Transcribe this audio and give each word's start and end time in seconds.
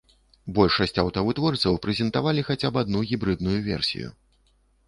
Большасць 0.59 0.97
аўтавытворцаў 1.03 1.77
прэзентавалі 1.83 2.47
хаця 2.49 2.67
б 2.79 2.85
адну 2.85 2.99
гібрыдную 3.13 3.59
версію. 3.69 4.07